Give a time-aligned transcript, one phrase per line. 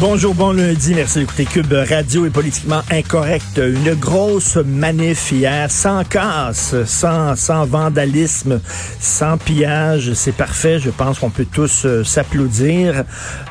[0.00, 0.94] Bonjour, bon lundi.
[0.94, 3.58] Merci d'écouter Cube Radio et politiquement incorrect.
[3.62, 8.62] Une grosse manif hier, sans casse, sans, sans vandalisme,
[8.98, 10.14] sans pillage.
[10.14, 10.78] C'est parfait.
[10.78, 13.04] Je pense qu'on peut tous euh, s'applaudir.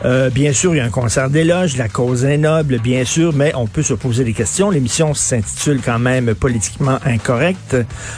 [0.06, 1.78] Euh, bien sûr, il y a un concert d'éloge.
[1.78, 4.72] La cause est noble, bien sûr, mais on peut se poser des questions.
[4.72, 7.78] L'émission s'intitule quand même politiquement incorrect.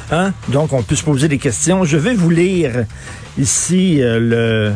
[0.09, 0.31] Hein?
[0.47, 1.83] Donc, on peut se poser des questions.
[1.83, 2.85] Je vais vous lire
[3.37, 4.73] ici euh, le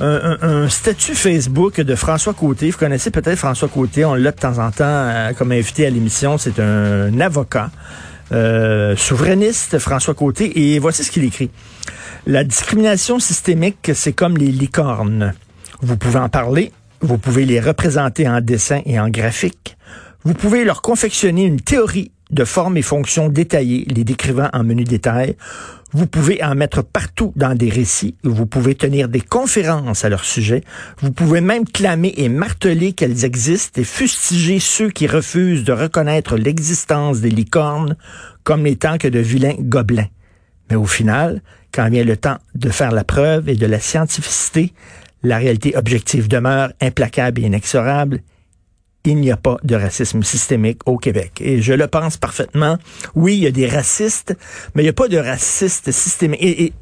[0.00, 2.70] un, statut Facebook de François Côté.
[2.70, 5.90] Vous connaissez peut-être François Côté, on l'a de temps en temps euh, comme invité à
[5.90, 6.38] l'émission.
[6.38, 7.70] C'est un avocat
[8.32, 11.50] euh, souverainiste, François Côté, et voici ce qu'il écrit.
[12.26, 15.34] La discrimination systémique, c'est comme les licornes.
[15.80, 19.76] Vous pouvez en parler, vous pouvez les représenter en dessin et en graphique,
[20.24, 24.84] vous pouvez leur confectionner une théorie de forme et fonction détaillée, les décrivant en menu
[24.84, 25.36] détail.
[25.92, 28.14] Vous pouvez en mettre partout dans des récits.
[28.22, 30.62] Vous pouvez tenir des conférences à leur sujet.
[31.00, 36.36] Vous pouvez même clamer et marteler qu'elles existent et fustiger ceux qui refusent de reconnaître
[36.36, 37.96] l'existence des licornes
[38.44, 40.08] comme n'étant que de vilains gobelins.
[40.68, 41.42] Mais au final,
[41.72, 44.74] quand vient le temps de faire la preuve et de la scientificité,
[45.22, 48.20] la réalité objective demeure implacable et inexorable
[49.12, 51.40] il n'y a pas de racisme systémique au Québec.
[51.40, 52.78] Et je le pense parfaitement.
[53.14, 54.36] Oui, il y a des racistes,
[54.74, 56.42] mais il n'y a pas de racistes systémiques.
[56.42, 56.72] Et,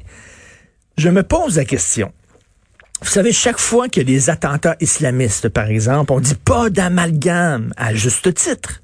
[0.97, 2.11] je me pose la question.
[3.01, 6.71] Vous savez, chaque fois qu'il y a des attentats islamistes, par exemple, on dit pas
[6.71, 8.81] d'amalgame, à juste titre.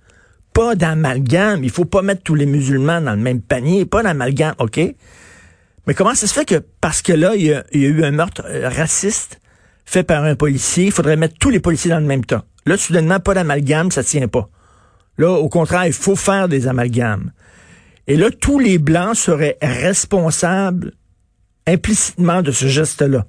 [0.54, 1.64] Pas d'amalgame.
[1.64, 3.86] Il faut pas mettre tous les musulmans dans le même panier.
[3.86, 4.80] Pas d'amalgame, OK?
[5.88, 7.90] Mais comment ça se fait que, parce que là, il y a, il y a
[7.90, 9.40] eu un meurtre euh, raciste
[9.86, 12.44] fait par un policier, il faudrait mettre tous les policiers dans le même temps?
[12.66, 14.50] Là, soudainement, pas d'amalgame, ça tient pas.
[15.18, 17.32] Là, au contraire, il faut faire des amalgames.
[18.08, 20.94] Et là, tous les Blancs seraient responsables
[21.68, 23.26] implicitement de ce geste-là.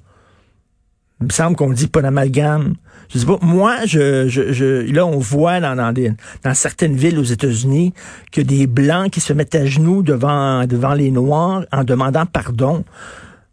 [1.20, 2.74] Il me semble qu'on dit pas d'amalgame.
[3.08, 3.38] Je sais pas.
[3.40, 5.94] Moi, je, je, là, on voit dans, dans,
[6.42, 7.94] dans certaines villes aux États-Unis
[8.32, 12.84] que des Blancs qui se mettent à genoux devant, devant les Noirs en demandant pardon.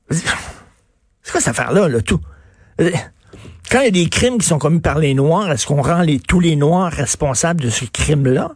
[0.09, 2.19] C'est quoi cette affaire-là, là, tout?
[3.71, 6.05] Quand il y a des crimes qui sont commis par les Noirs, est-ce qu'on rend
[6.27, 8.51] tous les Noirs responsables de ce crime-là?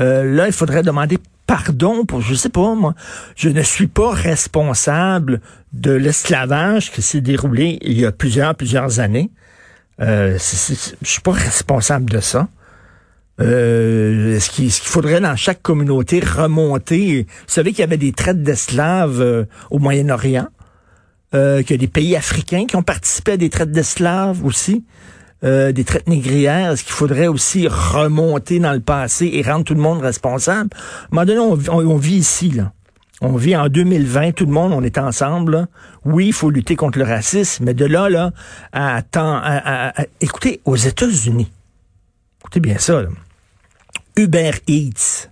[0.00, 2.94] Euh, là, il faudrait demander pardon pour, je sais pas, moi,
[3.36, 5.40] je ne suis pas responsable
[5.72, 9.30] de l'esclavage qui s'est déroulé il y a plusieurs, plusieurs années.
[10.00, 12.48] Euh, je suis pas responsable de ça.
[13.40, 17.22] Euh, ce qu'il faudrait dans chaque communauté remonter?
[17.22, 20.48] Vous savez qu'il y avait des traites d'esclaves euh, au Moyen-Orient
[21.34, 24.84] euh, qu'il y a des pays africains qui ont participé à des traites d'esclaves aussi,
[25.42, 26.72] euh, des traites négrières.
[26.72, 30.70] Est-ce qu'il faudrait aussi remonter dans le passé et rendre tout le monde responsable?
[31.12, 32.72] À on, vit ici, là.
[33.20, 35.66] On vit en 2020, tout le monde, on est ensemble.
[36.04, 38.32] Oui, il faut lutter contre le racisme, mais de là, là,
[38.72, 41.50] à, à, à écoutez, aux États-Unis,
[42.40, 43.08] écoutez bien ça, là.
[44.16, 45.30] Uber Eats,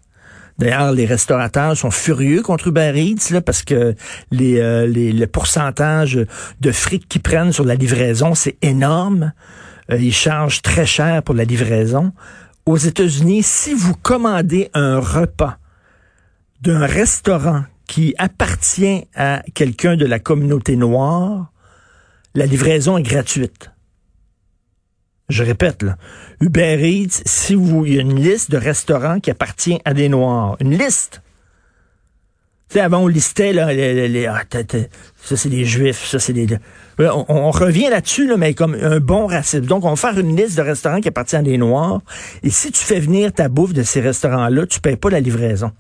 [0.63, 3.97] D'ailleurs, les restaurateurs sont furieux contre Uber Eats là, parce que
[4.31, 6.25] les, euh, le pourcentage
[6.61, 9.33] de fric qu'ils prennent sur la livraison, c'est énorme.
[9.91, 12.13] Euh, ils chargent très cher pour la livraison.
[12.65, 15.59] Aux États-Unis, si vous commandez un repas
[16.61, 21.51] d'un restaurant qui appartient à quelqu'un de la communauté noire,
[22.37, 23.73] la livraison est gratuite.
[25.33, 25.97] Je répète, là,
[26.41, 30.09] Uber Eats, si vous, il y a une liste de restaurants qui appartient à des
[30.09, 30.57] Noirs.
[30.61, 31.23] Une liste.
[32.69, 34.43] Tu sais, avant, on listait, là, les, ah,
[35.23, 36.47] ça, c'est des Juifs, ça, c'est des...
[36.99, 39.65] On, revient là-dessus, là, mais comme un bon raciste.
[39.65, 42.01] Donc, on va faire une liste de restaurants qui appartiennent à des Noirs.
[42.43, 45.73] Et si tu fais venir ta bouffe de ces restaurants-là, tu payes pas la livraison.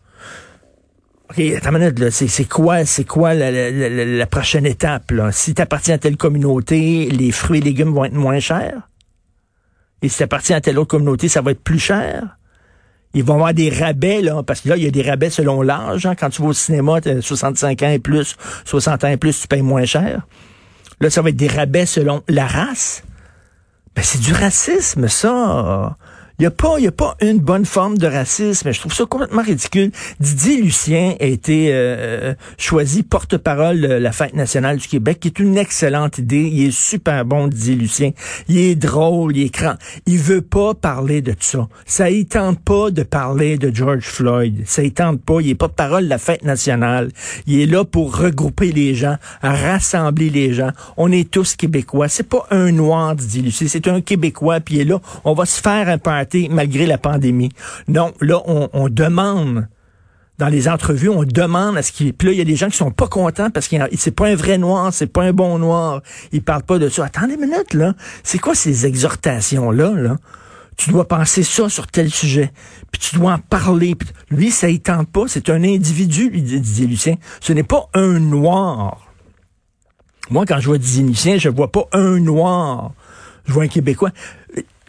[1.30, 5.32] OK, attends minute, c'est quoi, c'est quoi la, la, prochaine étape, là?
[5.32, 8.88] Si tu appartiens à telle communauté, les fruits et légumes vont être moins chers?
[10.02, 12.36] Et si ça appartient à telle autre communauté, ça va être plus cher.
[13.14, 15.62] Ils vont avoir des rabais, là, parce que là, il y a des rabais selon
[15.62, 16.06] l'âge.
[16.06, 16.14] Hein.
[16.14, 19.62] Quand tu vas au cinéma, 65 ans et plus, 60 ans et plus, tu payes
[19.62, 20.26] moins cher.
[21.00, 23.02] Là, ça va être des rabais selon la race.
[23.94, 25.96] Ben, c'est du racisme, ça.
[26.38, 28.72] Il n'y a, pas, y a pas une bonne forme de racisme.
[28.72, 29.90] Je trouve ça complètement ridicule.
[30.18, 35.28] Didier Lucien a été euh, euh, choisi porte-parole de la Fête nationale du Québec, qui
[35.28, 36.48] est une excellente idée.
[36.52, 38.10] Il est super bon, Didier Lucien.
[38.48, 39.74] Il est drôle, il est cran.
[40.06, 41.68] Il veut pas parler de ça.
[41.84, 44.62] Ça y tente pas de parler de George Floyd.
[44.66, 45.40] Ça y tente pas.
[45.40, 47.10] Il est porte-parole de la Fête nationale.
[47.46, 50.70] Il est là pour regrouper les gens, rassembler les gens.
[50.96, 52.08] On est tous Québécois.
[52.08, 53.66] C'est pas un noir, Didier Lucien.
[53.68, 55.00] C'est un Québécois, puis il est là.
[55.24, 55.98] On va se faire un
[56.50, 57.50] malgré la pandémie.
[57.88, 59.68] Non, là, on, demande
[60.38, 62.12] dans les entrevues, on demande à ce qu'il...
[62.14, 64.28] Puis là, il y a des gens qui sont pas contents parce que c'est pas
[64.28, 66.02] un vrai noir, c'est pas un bon noir.
[66.32, 67.04] Ils parlent pas de ça.
[67.04, 67.94] Attendez une minute, là.
[68.22, 70.16] C'est quoi ces exhortations-là, là?
[70.76, 72.50] Tu dois penser ça sur tel sujet.
[72.90, 73.94] Puis tu dois en parler.
[74.30, 75.24] lui, ça y tente pas.
[75.28, 77.16] C'est un individu, lui, dit Lucien.
[77.40, 79.12] Ce n'est pas un noir.
[80.30, 82.92] Moi, quand je vois Didier Lucien, je vois pas un noir.
[83.44, 84.10] Je vois un Québécois.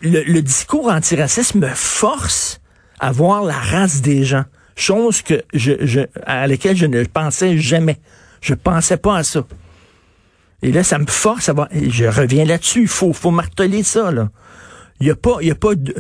[0.04, 2.62] Le, le discours antiraciste me force
[3.00, 4.46] à voir la race des gens
[4.76, 8.00] chose que je, je, à laquelle je ne pensais jamais.
[8.42, 9.46] Je pensais pas à ça.
[10.62, 11.68] Et là, ça me force à voir.
[11.72, 12.84] Je reviens là-dessus.
[12.84, 14.12] Il faut, faut marteler ça.
[14.12, 14.30] Là.
[15.00, 15.94] Il n'y a pas, il y a pas de,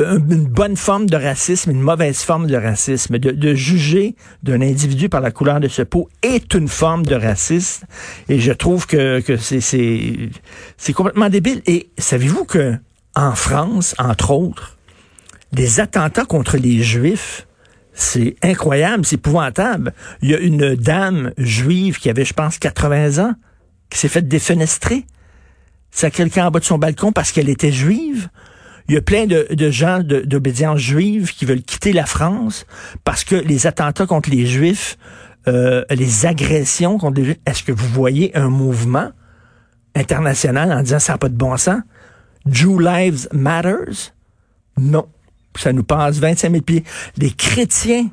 [0.00, 3.18] une bonne forme de racisme, une mauvaise forme de racisme.
[3.18, 7.14] De, de juger d'un individu par la couleur de sa peau est une forme de
[7.14, 7.86] racisme.
[8.28, 11.62] Et je trouve que, que c'est complètement débile.
[11.66, 12.74] Et savez-vous que
[13.16, 14.76] en France, entre autres,
[15.52, 17.46] des attentats contre les Juifs
[17.98, 19.94] c'est incroyable, c'est épouvantable.
[20.20, 23.34] Il y a une dame juive qui avait, je pense, 80 ans,
[23.88, 25.06] qui s'est faite défenestrer.
[25.90, 28.28] C'est quelqu'un en bas de son balcon parce qu'elle était juive.
[28.88, 32.66] Il y a plein de, gens d'obédience juive qui veulent quitter la France
[33.02, 34.98] parce que les attentats contre les juifs,
[35.48, 39.10] euh, les agressions contre les juifs, est-ce que vous voyez un mouvement
[39.94, 41.80] international en disant ça n'a pas de bon sens?
[42.46, 44.12] Jew Lives Matters?
[44.78, 45.08] Non
[45.58, 46.84] ça nous passe 25 000 pieds.
[47.16, 48.08] Les chrétiens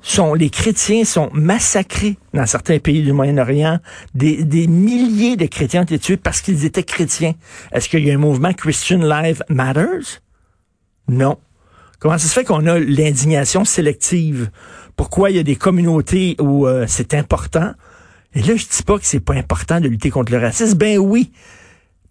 [0.00, 3.80] sont, les chrétiens sont massacrés dans certains pays du Moyen-Orient.
[4.14, 7.34] Des, des milliers de chrétiens ont été tués parce qu'ils étaient chrétiens.
[7.72, 10.20] Est-ce qu'il y a un mouvement Christian Life Matters?
[11.08, 11.38] Non.
[11.98, 14.50] Comment ça se fait qu'on a l'indignation sélective?
[14.96, 17.72] Pourquoi il y a des communautés où euh, c'est important?
[18.34, 20.76] Et là, je dis pas que c'est pas important de lutter contre le racisme.
[20.76, 21.32] Ben oui.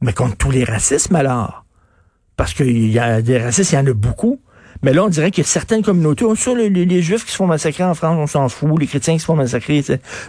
[0.01, 1.66] Mais contre tous les racismes, alors.
[2.37, 4.39] Parce qu'il y a des racistes, il y en a beaucoup.
[4.83, 7.37] Mais là, on dirait qu'il y a certaines communautés, on les, les, Juifs qui se
[7.37, 9.83] font massacrer en France, on s'en fout, les chrétiens qui se font massacrer,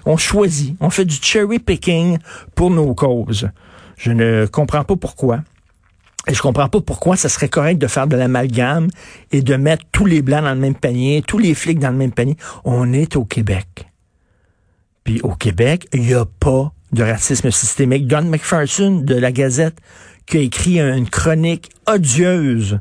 [0.07, 2.19] on choisit, on fait du cherry picking
[2.55, 3.51] pour nos causes.
[3.99, 5.41] Je ne comprends pas pourquoi.
[6.29, 8.89] Et je comprends pas pourquoi ça serait correct de faire de l'amalgame
[9.33, 11.97] et de mettre tous les blancs dans le même panier, tous les flics dans le
[11.97, 12.37] même panier.
[12.65, 13.87] On est au Québec.
[15.05, 18.07] Puis au Québec, il n'y a pas de racisme systémique.
[18.07, 19.77] Don McPherson de la Gazette
[20.29, 22.81] qui a écrit une chronique odieuse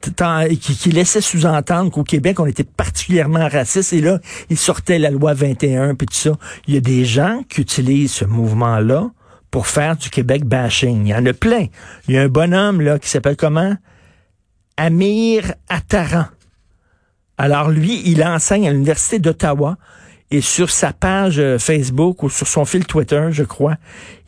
[0.00, 3.92] qui, laissait sous-entendre qu'au Québec, on était particulièrement raciste.
[3.92, 6.32] Et là, il sortait la loi 21, puis tout ça.
[6.66, 9.10] Il y a des gens qui utilisent ce mouvement-là
[9.50, 11.06] pour faire du Québec bashing.
[11.06, 11.66] Il y en a plein.
[12.06, 13.74] Il y a un bonhomme là qui s'appelle comment?
[14.76, 16.26] Amir Attaran.
[17.36, 19.76] Alors lui, il enseigne à l'Université d'Ottawa
[20.30, 23.76] et sur sa page euh, Facebook ou sur son fil Twitter, je crois,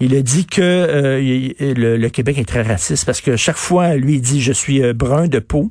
[0.01, 1.19] il a dit que euh,
[1.61, 4.95] le, Québec est très raciste parce que chaque fois, lui, il dit je suis euh,
[4.95, 5.71] brun de peau.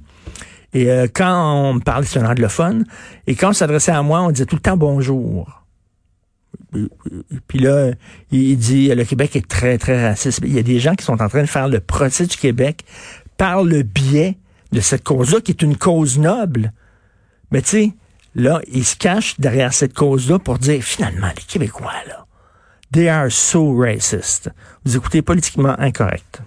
[0.72, 2.86] Et quand on me parlait, c'est un anglophone,
[3.26, 5.64] et quand on s'adressait à moi, on disait tout le temps bonjour.
[7.48, 7.90] Puis là,
[8.32, 10.42] il dit le Québec est très, très raciste.
[10.44, 12.86] Il y a des gens qui sont en train de faire le procès du Québec
[13.36, 14.38] par le biais
[14.72, 16.72] de cette cause-là, qui est une cause noble.
[17.50, 17.94] Mais tu sais,
[18.36, 22.26] là, ils se cachent derrière cette cause-là pour dire, finalement, les Québécois, là,
[22.92, 24.50] they are so racist.
[24.86, 26.42] Vous écoutez politiquement incorrect.